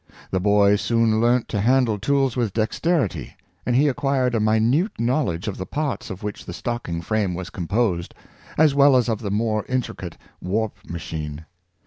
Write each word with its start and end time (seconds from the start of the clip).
The 0.31 0.39
boy 0.39 0.77
soon 0.77 1.21
learnt 1.21 1.47
to 1.49 1.61
handle 1.61 1.99
tools 1.99 2.35
with 2.35 2.53
dexterity, 2.53 3.35
and 3.67 3.75
he 3.75 3.87
acquired 3.87 4.33
a 4.33 4.39
minute 4.39 4.99
knowledge 4.99 5.47
of 5.47 5.57
the 5.57 5.65
parts 5.67 6.09
of 6.09 6.23
which 6.23 6.43
the 6.45 6.53
stocking 6.53 7.01
frame 7.03 7.35
was 7.35 7.51
composed, 7.51 8.15
as 8.57 8.73
well 8.73 8.95
as 8.97 9.07
of 9.09 9.19
the 9.19 9.29
more 9.29 9.63
intricate 9.69 10.17
warp 10.41 10.75
machine. 10.89 11.45